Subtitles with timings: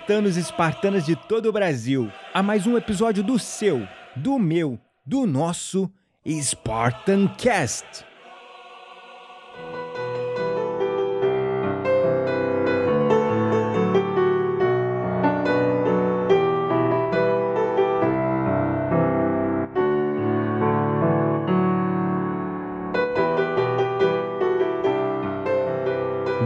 [0.00, 3.86] Espartanos e espartanas de todo o Brasil, a mais um episódio do seu,
[4.16, 5.90] do meu, do nosso
[6.26, 8.04] Spartan Cast.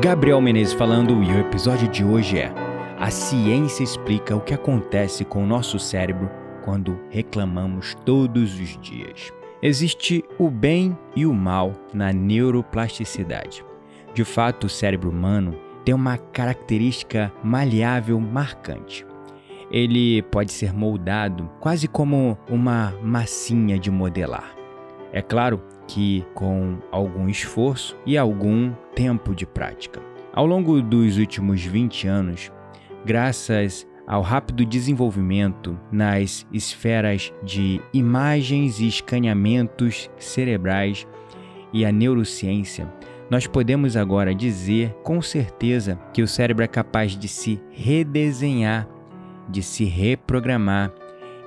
[0.00, 2.63] Gabriel Menezes falando e o episódio de hoje é
[3.05, 6.30] A ciência explica o que acontece com o nosso cérebro
[6.64, 9.30] quando reclamamos todos os dias.
[9.60, 13.62] Existe o bem e o mal na neuroplasticidade.
[14.14, 19.06] De fato, o cérebro humano tem uma característica maleável marcante.
[19.70, 24.56] Ele pode ser moldado quase como uma massinha de modelar.
[25.12, 30.00] É claro que com algum esforço e algum tempo de prática.
[30.32, 32.50] Ao longo dos últimos 20 anos,
[33.05, 41.06] graças ao rápido desenvolvimento nas esferas de imagens e escaneamentos cerebrais
[41.72, 42.91] e a neurociência,
[43.30, 48.86] nós podemos agora dizer com certeza que o cérebro é capaz de se redesenhar,
[49.48, 50.92] de se reprogramar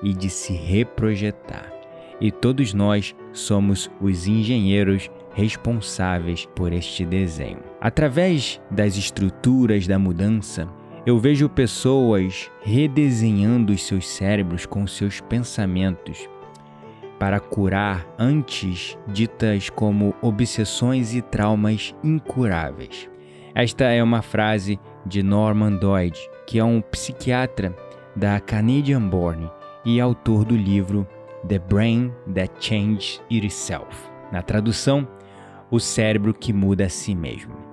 [0.03, 1.71] e de se reprojetar.
[2.19, 7.59] E todos nós somos os engenheiros responsáveis por este desenho.
[7.79, 10.67] Através das estruturas da mudança,
[11.07, 16.27] eu vejo pessoas redesenhando os seus cérebros com seus pensamentos
[17.17, 23.09] para curar antes ditas como obsessões e traumas incuráveis.
[23.55, 27.73] Esta é uma frase de Norman Doidge, que é um psiquiatra
[28.13, 29.49] da Canadian Born
[29.85, 31.07] e autor do livro
[31.47, 33.97] The Brain That Changed Itself.
[34.29, 35.07] Na tradução,
[35.71, 37.66] o cérebro que muda a si mesmo.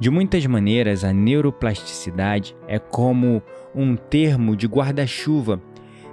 [0.00, 3.42] De muitas maneiras, a neuroplasticidade é como
[3.74, 5.60] um termo de guarda-chuva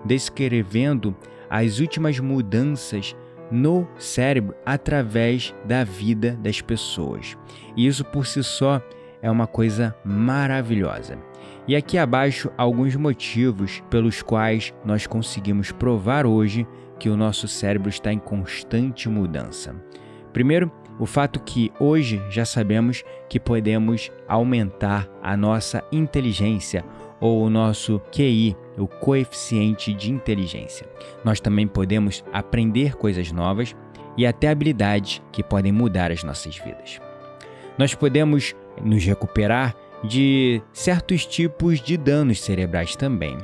[0.03, 1.15] descrevendo
[1.49, 3.15] as últimas mudanças
[3.49, 7.37] no cérebro através da vida das pessoas.
[7.77, 8.81] E isso por si só
[9.21, 11.17] é uma coisa maravilhosa.
[11.65, 16.67] E aqui abaixo alguns motivos pelos quais nós conseguimos provar hoje
[16.99, 19.73] que o nosso cérebro está em constante mudança.
[20.33, 20.69] Primeiro,
[20.99, 26.83] o fato que hoje já sabemos que podemos aumentar a nossa inteligência
[27.19, 30.87] ou o nosso QI, o coeficiente de inteligência.
[31.23, 33.75] Nós também podemos aprender coisas novas
[34.15, 36.99] e até habilidades que podem mudar as nossas vidas.
[37.77, 43.37] Nós podemos nos recuperar de certos tipos de danos cerebrais também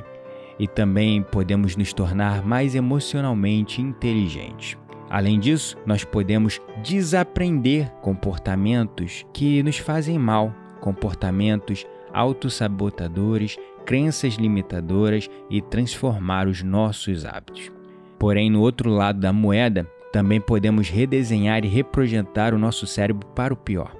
[0.58, 4.76] e também podemos nos tornar mais emocionalmente inteligentes.
[5.14, 15.62] Além disso, nós podemos desaprender comportamentos que nos fazem mal, comportamentos autossabotadores, crenças limitadoras e
[15.62, 17.70] transformar os nossos hábitos.
[18.18, 23.54] Porém, no outro lado da moeda, também podemos redesenhar e reprojetar o nosso cérebro para
[23.54, 23.94] o pior.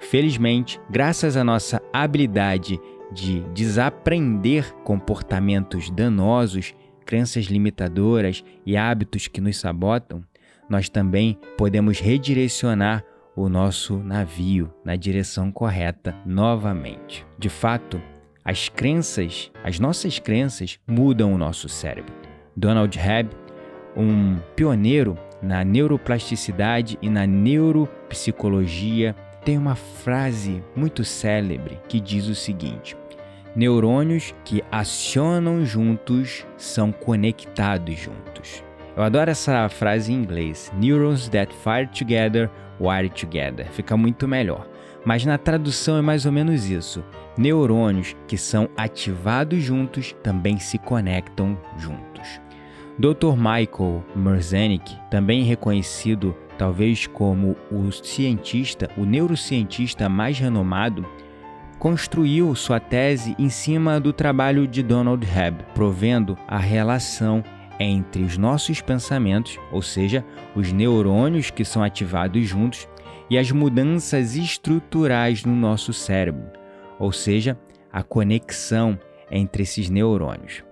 [0.00, 2.80] Felizmente, graças à nossa habilidade
[3.12, 6.74] de desaprender comportamentos danosos,
[7.04, 10.24] crenças limitadoras e hábitos que nos sabotam,
[10.68, 13.04] nós também podemos redirecionar
[13.36, 17.26] o nosso navio na direção correta novamente.
[17.38, 18.00] De fato,
[18.44, 22.14] as crenças, as nossas crenças mudam o nosso cérebro.
[22.56, 23.30] Donald Hebb,
[23.96, 29.14] um pioneiro na neuroplasticidade e na neuropsicologia,
[29.44, 32.96] tem uma frase muito célebre que diz o seguinte:
[33.54, 38.65] Neurônios que acionam juntos são conectados juntos.
[38.96, 42.50] Eu adoro essa frase em inglês: Neurons that fire together,
[42.80, 43.66] wire together.
[43.70, 44.66] Fica muito melhor.
[45.04, 47.04] Mas na tradução é mais ou menos isso.
[47.38, 52.40] Neurônios que são ativados juntos também se conectam juntos.
[52.98, 53.36] Dr.
[53.36, 61.06] Michael Merzenich, também reconhecido talvez como o cientista, o neurocientista mais renomado,
[61.78, 67.44] construiu sua tese em cima do trabalho de Donald Hebb, provendo a relação
[67.78, 70.24] entre os nossos pensamentos, ou seja,
[70.54, 72.88] os neurônios que são ativados juntos,
[73.28, 76.46] e as mudanças estruturais no nosso cérebro,
[76.98, 77.58] ou seja,
[77.92, 78.98] a conexão
[79.30, 80.62] entre esses neurônios.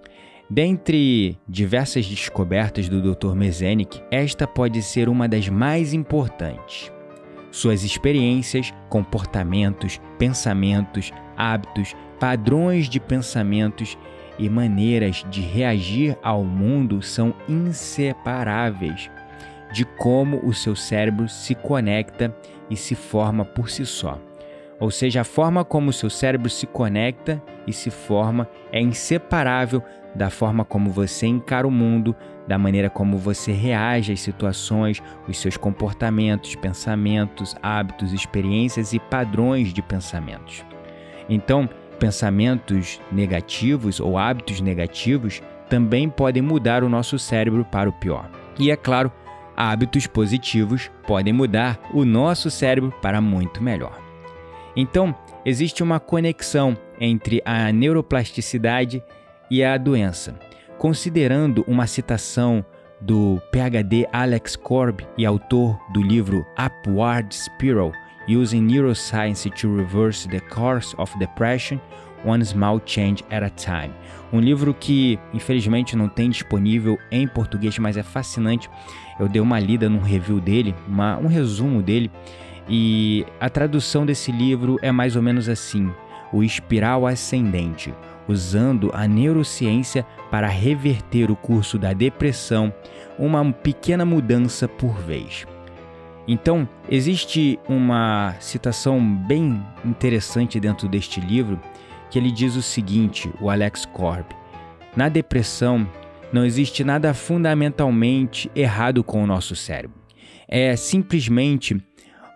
[0.48, 3.34] Dentre diversas descobertas do Dr.
[3.34, 6.92] Mezenik, esta pode ser uma das mais importantes.
[7.50, 13.96] Suas experiências, comportamentos, pensamentos, hábitos, padrões de pensamentos
[14.38, 19.10] e maneiras de reagir ao mundo são inseparáveis
[19.72, 22.34] de como o seu cérebro se conecta
[22.70, 24.20] e se forma por si só.
[24.78, 29.82] Ou seja, a forma como o seu cérebro se conecta e se forma é inseparável
[30.14, 32.14] da forma como você encara o mundo,
[32.46, 39.72] da maneira como você reage às situações, os seus comportamentos, pensamentos, hábitos, experiências e padrões
[39.72, 40.64] de pensamentos.
[41.28, 48.30] Então, pensamentos negativos ou hábitos negativos também podem mudar o nosso cérebro para o pior.
[48.58, 49.10] E é claro,
[49.56, 53.98] hábitos positivos podem mudar o nosso cérebro para muito melhor.
[54.76, 55.14] Então,
[55.44, 59.02] existe uma conexão entre a neuroplasticidade
[59.50, 60.38] e a doença.
[60.78, 62.64] Considerando uma citação
[63.00, 67.92] do PhD Alex Korb e autor do livro Upward Spiral,
[68.28, 71.78] Using Neuroscience to Reverse the Course of Depression,
[72.24, 73.92] One Small Change at a Time.
[74.32, 78.70] Um livro que, infelizmente, não tem disponível em português, mas é fascinante.
[79.20, 82.10] Eu dei uma lida num review dele, uma, um resumo dele,
[82.68, 85.92] e a tradução desse livro é mais ou menos assim:
[86.32, 87.94] O Espiral Ascendente,
[88.26, 92.72] usando a neurociência para reverter o curso da depressão,
[93.18, 95.46] uma pequena mudança por vez.
[96.26, 101.60] Então, existe uma citação bem interessante dentro deste livro
[102.10, 104.24] que ele diz o seguinte, o Alex Korb:
[104.96, 105.86] Na depressão
[106.32, 109.98] não existe nada fundamentalmente errado com o nosso cérebro.
[110.48, 111.76] É simplesmente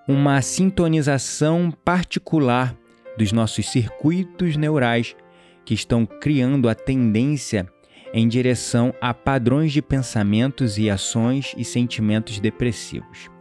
[0.07, 2.75] uma sintonização particular
[3.17, 5.17] dos nossos circuitos neurais
[5.65, 7.69] que estão criando a tendência
[8.15, 13.38] em direção a padrões de pensamentos e ações e sentimentos depressivos.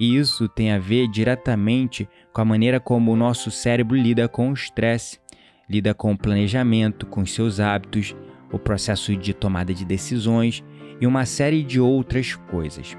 [0.00, 4.48] E isso tem a ver diretamente com a maneira como o nosso cérebro lida com
[4.48, 5.20] o estresse,
[5.68, 8.16] lida com o planejamento, com seus hábitos,
[8.50, 10.64] o processo de tomada de decisões
[11.02, 12.96] e uma série de outras coisas.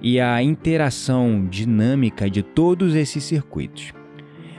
[0.00, 3.92] E a interação dinâmica de todos esses circuitos.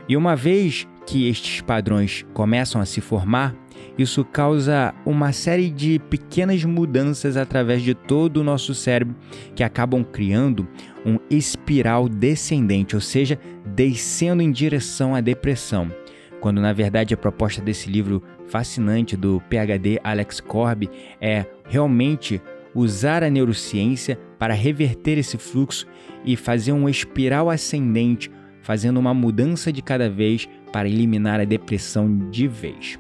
[0.10, 3.56] E uma vez que estes padrões começam a se formar,
[3.98, 9.16] isso causa uma série de pequenas mudanças através de todo o nosso cérebro
[9.56, 10.68] que acabam criando
[11.06, 15.92] um espiral descendente, ou seja, descendo em direção à depressão.
[16.40, 20.90] Quando na verdade a proposta desse livro fascinante do PhD Alex Korb
[21.20, 22.42] é realmente
[22.76, 25.88] usar a neurociência para reverter esse fluxo
[26.24, 28.30] e fazer uma espiral ascendente,
[28.62, 33.00] fazendo uma mudança de cada vez para eliminar a depressão de vez.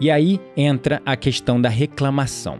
[0.00, 2.58] E aí entra a questão da reclamação.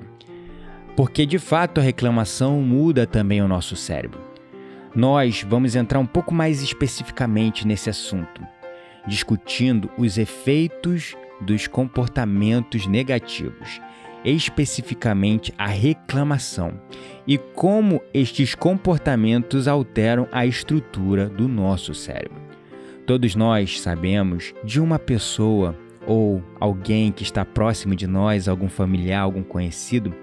[0.96, 4.20] Porque de fato a reclamação muda também o nosso cérebro.
[4.94, 8.42] Nós vamos entrar um pouco mais especificamente nesse assunto,
[9.06, 13.80] discutindo os efeitos dos comportamentos negativos,
[14.24, 16.80] especificamente a reclamação,
[17.26, 22.42] e como estes comportamentos alteram a estrutura do nosso cérebro.
[23.06, 25.74] Todos nós sabemos de uma pessoa
[26.08, 30.14] ou alguém que está próximo de nós, algum familiar, algum conhecido,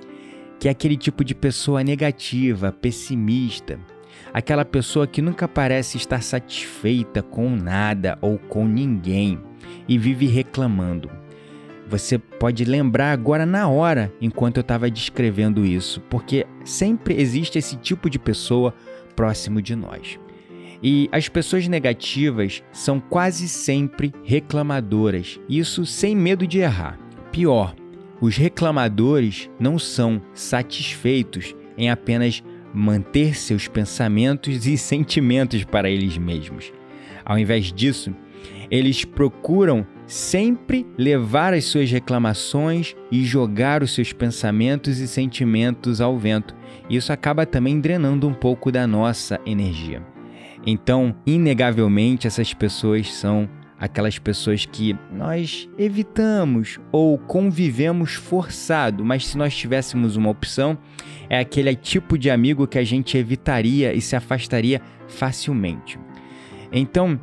[0.60, 3.80] que é aquele tipo de pessoa negativa, pessimista,
[4.34, 9.40] aquela pessoa que nunca parece estar satisfeita com nada ou com ninguém
[9.88, 11.10] e vive reclamando.
[11.88, 17.76] Você pode lembrar agora na hora enquanto eu estava descrevendo isso, porque sempre existe esse
[17.76, 18.74] tipo de pessoa
[19.16, 20.18] próximo de nós.
[20.82, 27.00] E as pessoas negativas são quase sempre reclamadoras, isso sem medo de errar.
[27.32, 27.76] Pior,
[28.22, 36.72] os reclamadores não são satisfeitos em apenas manter seus pensamentos e sentimentos para eles mesmos.
[37.24, 38.14] Ao invés disso,
[38.70, 46.18] eles procuram sempre levar as suas reclamações e jogar os seus pensamentos e sentimentos ao
[46.18, 46.56] vento.
[46.90, 50.15] Isso acaba também drenando um pouco da nossa energia.
[50.66, 53.48] Então, inegavelmente, essas pessoas são
[53.80, 60.78] aquelas pessoas que nós evitamos ou convivemos forçado, mas se nós tivéssemos uma opção,
[61.30, 66.00] é aquele tipo de amigo que a gente evitaria e se afastaria facilmente.
[66.72, 67.20] Então,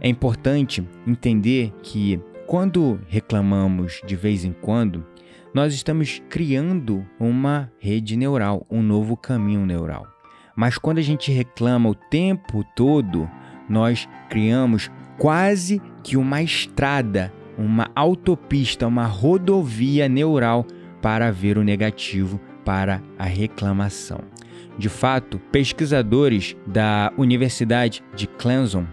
[0.00, 5.06] é importante entender que quando reclamamos de vez em quando,
[5.54, 10.06] nós estamos criando uma rede neural, um novo caminho neural.
[10.54, 13.28] Mas quando a gente reclama o tempo todo,
[13.68, 20.66] nós criamos quase que uma estrada, uma autopista, uma rodovia neural
[21.00, 24.20] para ver o negativo, para a reclamação.
[24.78, 28.86] De fato, pesquisadores da Universidade de Clemson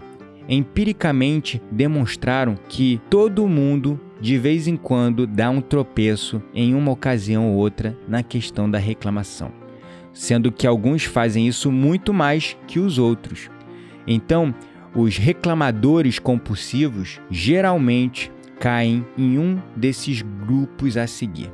[0.48, 7.50] empiricamente demonstraram que todo mundo de vez em quando dá um tropeço em uma ocasião
[7.50, 9.50] ou outra na questão da reclamação,
[10.20, 13.50] sendo que alguns fazem isso muito mais que os outros.
[14.06, 14.54] Então,
[14.94, 21.50] os reclamadores compulsivos geralmente caem em um desses grupos a seguir.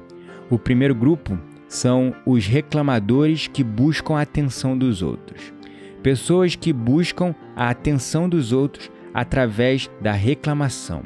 [0.51, 5.55] O primeiro grupo são os reclamadores que buscam a atenção dos outros.
[6.03, 11.05] Pessoas que buscam a atenção dos outros através da reclamação.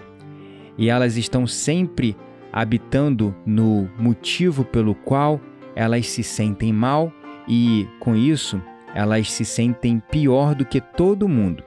[0.78, 2.16] E elas estão sempre
[2.50, 5.38] habitando no motivo pelo qual
[5.76, 7.12] elas se sentem mal
[7.46, 8.60] e, com isso,
[8.94, 11.62] elas se sentem pior do que todo mundo.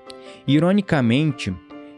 [0.48, 1.53] Ironicamente,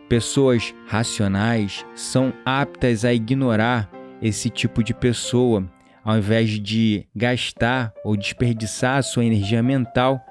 [0.08, 3.90] pessoas racionais são aptas a ignorar
[4.22, 5.66] esse tipo de pessoa,
[6.04, 10.24] ao invés de gastar ou desperdiçar sua energia mental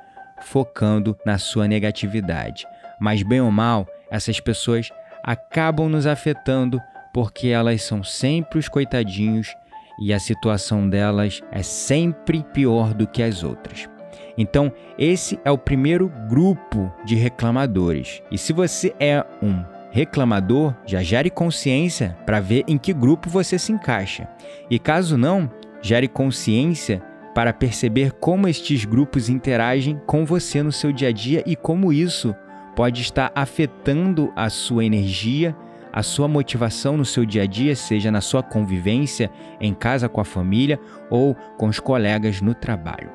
[0.43, 2.67] focando na sua negatividade.
[3.01, 4.91] Mas, bem ou mal, essas pessoas
[5.23, 6.81] acabam nos afetando
[7.13, 9.55] porque elas são sempre os coitadinhos
[9.99, 13.89] e a situação delas é sempre pior do que as outras.
[14.37, 18.23] Então, esse é o primeiro grupo de reclamadores.
[18.31, 23.59] E se você é um reclamador, já gere consciência para ver em que grupo você
[23.59, 24.29] se encaixa.
[24.69, 25.49] E caso não,
[25.81, 27.01] gere consciência
[27.33, 31.93] para perceber como estes grupos interagem com você no seu dia a dia e como
[31.93, 32.35] isso
[32.75, 35.55] pode estar afetando a sua energia,
[35.95, 40.21] a sua motivação no seu dia a dia, seja na sua convivência em casa com
[40.21, 43.13] a família ou com os colegas no trabalho.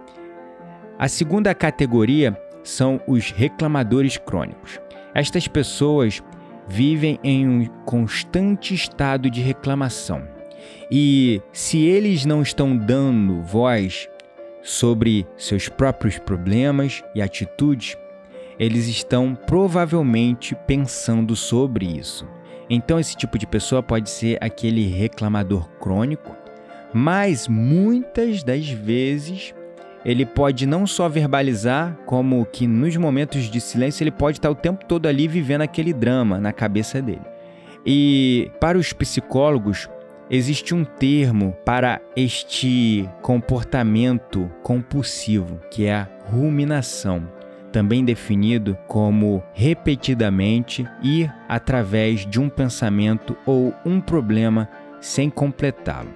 [0.97, 4.79] A segunda categoria são os reclamadores crônicos.
[5.13, 6.23] Estas pessoas
[6.69, 10.25] vivem em um constante estado de reclamação.
[10.89, 14.07] E se eles não estão dando voz
[14.61, 17.97] sobre seus próprios problemas e atitudes,
[18.57, 22.38] eles estão provavelmente pensando sobre isso.
[22.69, 26.35] Então, esse tipo de pessoa pode ser aquele reclamador crônico,
[26.93, 29.53] mas muitas das vezes
[30.05, 34.55] ele pode não só verbalizar, como que nos momentos de silêncio ele pode estar o
[34.55, 37.21] tempo todo ali vivendo aquele drama na cabeça dele.
[37.85, 39.89] E para os psicólogos,
[40.29, 47.27] existe um termo para este comportamento compulsivo, que é a ruminação,
[47.71, 56.09] também definido como repetidamente ir através de um pensamento ou um problema sem completá-lo.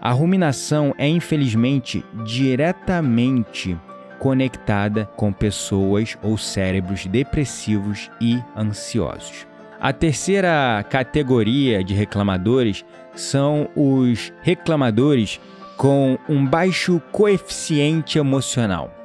[0.00, 3.78] A ruminação é infelizmente diretamente
[4.18, 9.46] conectada com pessoas ou cérebros depressivos e ansiosos.
[9.80, 15.40] A terceira categoria de reclamadores são os reclamadores
[15.76, 19.01] com um baixo coeficiente emocional.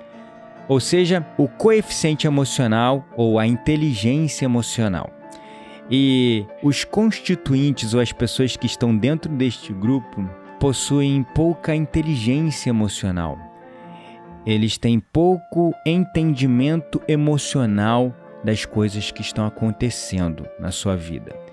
[0.67, 5.09] Ou seja, o coeficiente emocional ou a inteligência emocional.
[5.89, 13.37] E os constituintes ou as pessoas que estão dentro deste grupo possuem pouca inteligência emocional.
[14.45, 21.46] Eles têm pouco entendimento emocional das coisas que estão acontecendo na sua vida.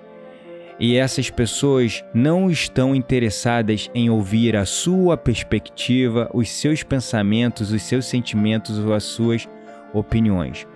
[0.79, 7.81] E essas pessoas não estão interessadas em ouvir a sua perspectiva, os seus pensamentos, os
[7.81, 9.47] seus sentimentos ou as suas
[9.93, 10.67] opiniões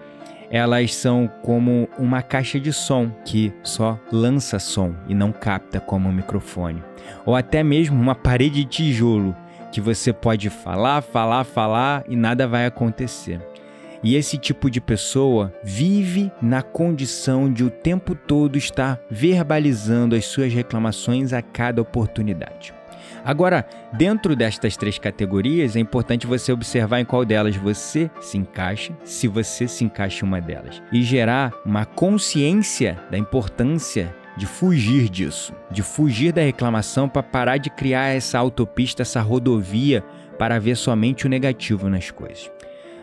[0.52, 6.10] elas são como uma caixa de som que só lança som e não capta como
[6.10, 6.84] um microfone,
[7.26, 9.36] ou até mesmo uma parede de tijolo
[9.72, 13.40] que você pode falar, falar, falar e nada vai acontecer.
[14.04, 20.26] E esse tipo de pessoa vive na condição de o tempo todo estar verbalizando as
[20.26, 22.74] suas reclamações a cada oportunidade.
[23.26, 28.94] Agora, dentro destas três categorias, é importante você observar em qual delas você se encaixa,
[29.04, 35.10] se você se encaixa em uma delas, e gerar uma consciência da importância de fugir
[35.10, 40.02] disso, de fugir da reclamação para parar de criar essa autopista, essa rodovia
[40.38, 42.50] para ver somente o negativo nas coisas.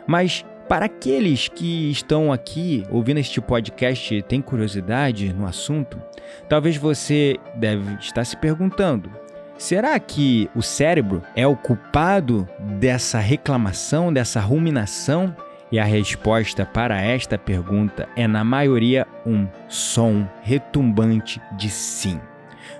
[0.07, 6.01] Mas para aqueles que estão aqui ouvindo este podcast e têm curiosidade no assunto,
[6.49, 9.11] talvez você deve estar se perguntando:
[9.59, 15.35] Será que o cérebro é o culpado dessa reclamação, dessa ruminação?
[15.71, 22.21] E a resposta para esta pergunta é, na maioria, um som retumbante de sim.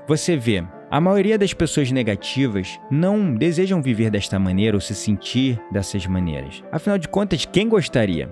[0.07, 5.61] Você vê, A maioria das pessoas negativas não desejam viver desta maneira ou se sentir
[5.73, 6.63] dessas maneiras.
[6.71, 8.31] Afinal de contas, quem gostaria?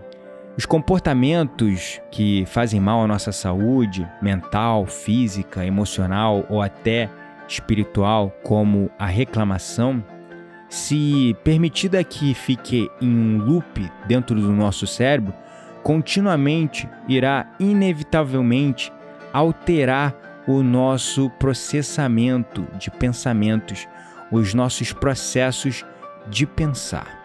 [0.57, 7.11] Os comportamentos que fazem mal à nossa saúde mental, física, emocional ou até
[7.49, 10.03] espiritual, como a reclamação,
[10.69, 15.35] se permitida que fique em um loop dentro do nosso cérebro,
[15.83, 18.93] continuamente irá inevitavelmente
[19.33, 23.89] alterar o nosso processamento de pensamentos,
[24.31, 25.85] os nossos processos
[26.29, 27.23] de pensar.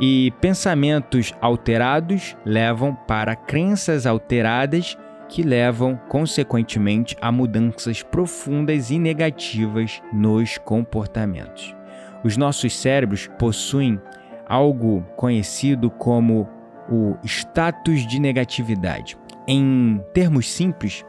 [0.00, 4.96] E pensamentos alterados levam para crenças alteradas
[5.28, 11.74] que levam, consequentemente, a mudanças profundas e negativas nos comportamentos.
[12.22, 14.00] Os nossos cérebros possuem
[14.46, 16.48] algo conhecido como
[16.88, 19.16] o status de negatividade.
[19.46, 21.04] Em termos simples,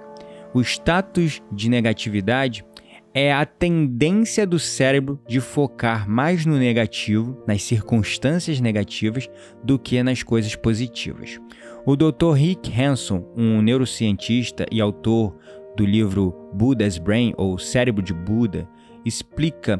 [0.53, 2.65] o status de negatividade
[3.13, 9.29] é a tendência do cérebro de focar mais no negativo, nas circunstâncias negativas,
[9.63, 11.39] do que nas coisas positivas.
[11.85, 12.33] O Dr.
[12.35, 15.37] Rick Hanson, um neurocientista e autor
[15.77, 18.67] do livro Buddha's Brain, ou Cérebro de Buda,
[19.05, 19.79] explica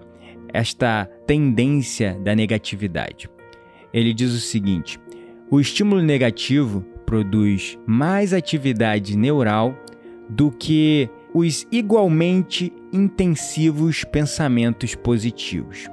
[0.53, 3.29] esta tendência da negatividade.
[3.91, 4.99] Ele diz o seguinte:
[5.49, 9.75] o estímulo negativo produz mais atividade neural
[10.29, 15.89] do que os igualmente intensivos pensamentos positivos.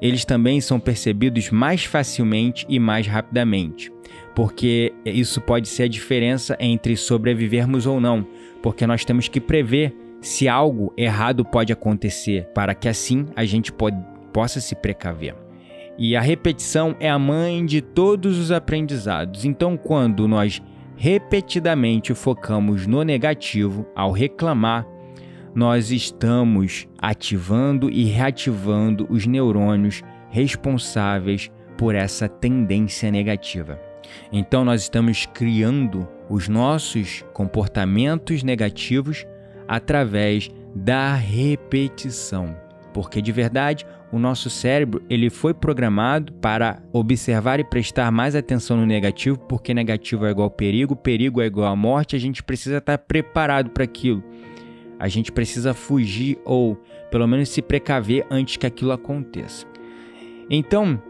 [0.00, 3.90] Eles também são percebidos mais facilmente e mais rapidamente,
[4.34, 8.26] porque isso pode ser a diferença entre sobrevivermos ou não,
[8.62, 13.72] porque nós temos que prever se algo errado pode acontecer, para que assim a gente
[13.72, 13.96] pode,
[14.32, 15.34] possa se precaver.
[15.98, 19.44] E a repetição é a mãe de todos os aprendizados.
[19.44, 20.62] Então, quando nós
[20.98, 24.84] repetidamente focamos no negativo ao reclamar,
[25.54, 33.80] nós estamos ativando e reativando os neurônios responsáveis por essa tendência negativa.
[34.32, 39.24] Então, nós estamos criando os nossos comportamentos negativos
[39.68, 42.56] através da repetição.
[42.92, 48.76] Porque de verdade, o nosso cérebro ele foi programado para observar e prestar mais atenção
[48.76, 52.78] no negativo, porque negativo é igual perigo, perigo é igual a morte, a gente precisa
[52.78, 54.22] estar preparado para aquilo.
[54.98, 56.76] A gente precisa fugir ou
[57.10, 59.66] pelo menos se precaver antes que aquilo aconteça.
[60.50, 61.00] Então,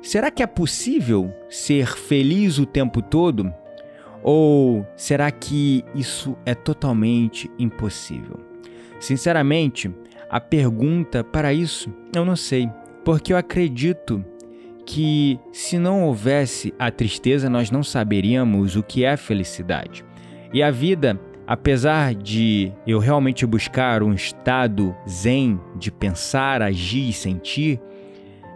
[0.00, 3.52] será que é possível ser feliz o tempo todo?
[4.22, 8.40] Ou será que isso é totalmente impossível?
[8.98, 9.94] Sinceramente,
[10.28, 12.68] a pergunta para isso eu não sei,
[13.04, 14.24] porque eu acredito
[14.86, 20.04] que se não houvesse a tristeza, nós não saberíamos o que é felicidade.
[20.52, 27.12] E a vida, apesar de eu realmente buscar um estado zen de pensar, agir e
[27.12, 27.80] sentir,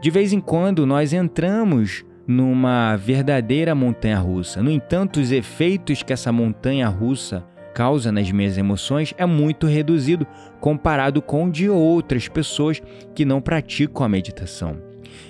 [0.00, 4.62] de vez em quando nós entramos numa verdadeira montanha russa.
[4.62, 7.42] No entanto, os efeitos que essa montanha russa
[7.74, 10.26] causa nas minhas emoções é muito reduzido
[10.60, 12.82] comparado com o de outras pessoas
[13.14, 14.76] que não praticam a meditação.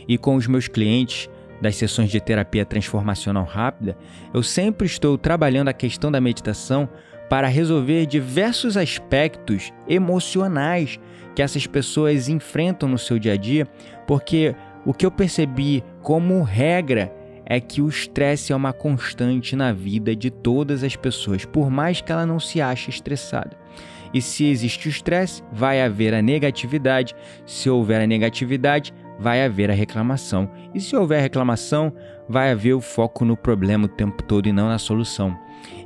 [0.06, 1.28] E com os meus clientes
[1.60, 3.96] das sessões de terapia transformacional rápida,
[4.32, 6.88] eu sempre estou trabalhando a questão da meditação
[7.28, 10.98] para resolver diversos aspectos emocionais
[11.34, 13.66] que essas pessoas enfrentam no seu dia a dia,
[14.06, 17.12] porque o que eu percebi como regra
[17.44, 22.00] é que o estresse é uma constante na vida de todas as pessoas, por mais
[22.00, 23.56] que ela não se ache estressada.
[24.12, 27.14] E se existe o estresse, vai haver a negatividade.
[27.46, 30.50] Se houver a negatividade, vai haver a reclamação.
[30.74, 31.92] E se houver reclamação,
[32.28, 35.36] vai haver o foco no problema o tempo todo e não na solução.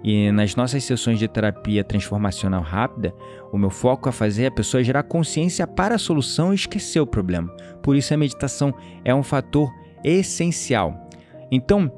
[0.04, 3.14] E nas nossas sessões de terapia transformacional rápida,
[3.52, 7.06] o meu foco é fazer a pessoa gerar consciência para a solução e esquecer o
[7.06, 7.48] problema.
[7.82, 9.70] Por isso a meditação é um fator
[10.04, 11.08] essencial.
[11.50, 11.90] Então,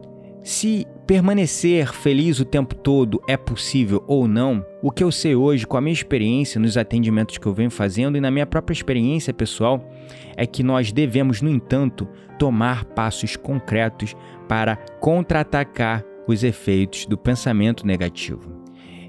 [0.45, 5.67] se permanecer feliz o tempo todo é possível ou não, o que eu sei hoje
[5.67, 9.33] com a minha experiência nos atendimentos que eu venho fazendo e na minha própria experiência
[9.33, 9.91] pessoal
[10.37, 12.07] é que nós devemos, no entanto,
[12.39, 14.15] tomar passos concretos
[14.47, 18.63] para contra-atacar os efeitos do pensamento negativo.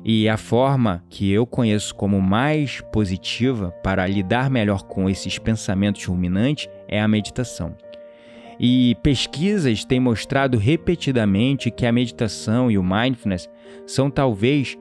[0.05, 6.05] E a forma que eu conheço como mais positiva para lidar melhor com esses pensamentos
[6.05, 7.75] ruminantes é a meditação.
[8.59, 13.49] E pesquisas têm mostrado repetidamente que a meditação e o mindfulness
[13.85, 14.77] são talvez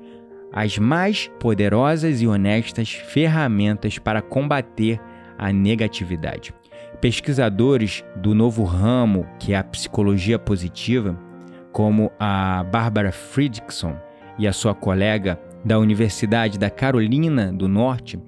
[0.53, 5.01] as mais poderosas e honestas ferramentas para combater
[5.37, 6.55] a negatividade.
[7.01, 11.19] Pesquisadores do novo ramo, que é a psicologia positiva,
[11.73, 13.97] como a Barbara Fredrickson
[14.39, 18.19] e a sua colega da Universidade da Carolina do Norte,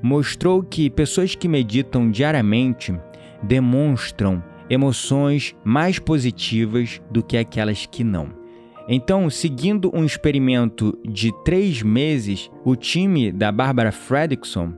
[0.00, 2.94] mostrou que pessoas que meditam diariamente
[3.42, 8.38] demonstram emoções mais positivas do que aquelas que não.
[8.88, 14.72] Então, seguindo um experimento de três meses, o time da Barbara Fredrickson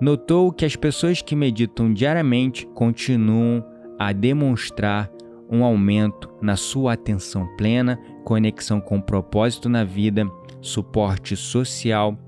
[0.00, 3.64] notou que as pessoas que meditam diariamente continuam
[3.98, 5.10] a demonstrar
[5.50, 10.26] um aumento na sua atenção plena, conexão com o propósito na vida,
[10.60, 12.18] suporte social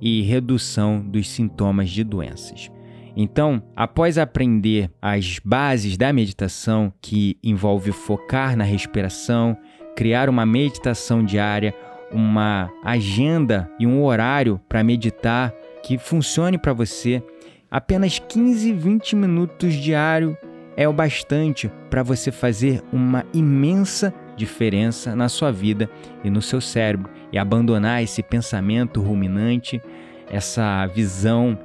[0.00, 2.73] e redução dos sintomas de doenças.
[3.16, 9.56] Então, após aprender as bases da meditação, que envolve focar na respiração,
[9.94, 11.74] criar uma meditação diária,
[12.10, 17.22] uma agenda e um horário para meditar que funcione para você,
[17.70, 20.36] apenas 15, 20 minutos diário
[20.76, 25.88] é o bastante para você fazer uma imensa diferença na sua vida
[26.24, 29.80] e no seu cérebro e abandonar esse pensamento ruminante,
[30.28, 31.56] essa visão,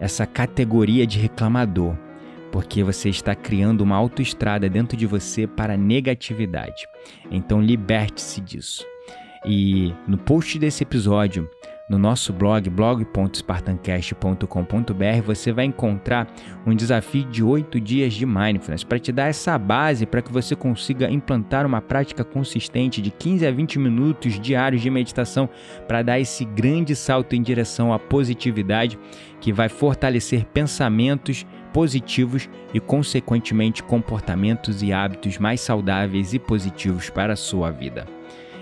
[0.00, 1.96] essa categoria de reclamador,
[2.52, 6.86] porque você está criando uma autoestrada dentro de você para negatividade.
[7.30, 8.84] Então liberte-se disso.
[9.46, 11.48] E no post desse episódio
[11.88, 16.30] no nosso blog, blog.spartancast.com.br, você vai encontrar
[16.66, 20.54] um desafio de 8 dias de mindfulness para te dar essa base para que você
[20.54, 25.48] consiga implantar uma prática consistente de 15 a 20 minutos diários de meditação
[25.86, 28.98] para dar esse grande salto em direção à positividade
[29.40, 37.32] que vai fortalecer pensamentos positivos e, consequentemente, comportamentos e hábitos mais saudáveis e positivos para
[37.32, 38.04] a sua vida.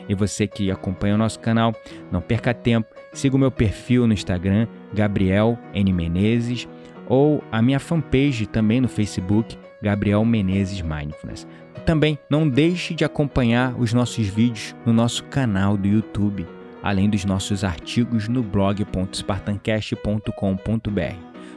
[0.09, 1.75] E você que acompanha o nosso canal,
[2.11, 5.91] não perca tempo Siga o meu perfil no Instagram, Gabriel N.
[5.91, 6.69] Menezes,
[7.09, 11.49] ou a minha fanpage também no Facebook, Gabriel Menezes Mindfulness.
[11.87, 16.47] Também não deixe de acompanhar os nossos vídeos no nosso canal do YouTube,
[16.83, 21.17] além dos nossos artigos no blog.spartancast.com.br.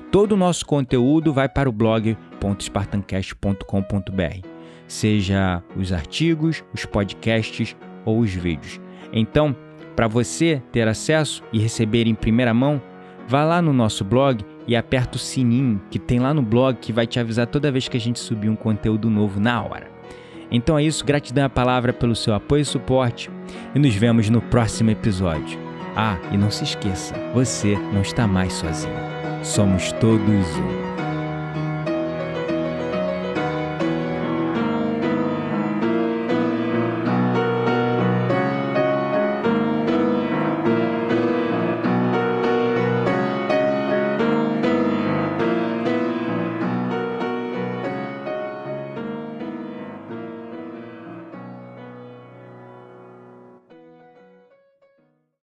[0.10, 4.48] Todo o nosso conteúdo vai para o blog.spartancast.com.br,
[4.88, 8.80] seja os artigos, os podcasts ou os vídeos.
[9.12, 9.54] Então,
[10.00, 12.82] para você ter acesso e receber em primeira mão,
[13.28, 16.94] vá lá no nosso blog e aperta o sininho que tem lá no blog que
[16.94, 19.92] vai te avisar toda vez que a gente subir um conteúdo novo na hora.
[20.50, 23.30] Então é isso, gratidão à palavra pelo seu apoio e suporte
[23.76, 25.60] e nos vemos no próximo episódio.
[25.98, 28.96] Ah, e não se esqueça, você não está mais sozinho.
[29.44, 30.24] Somos todos
[30.56, 31.09] um.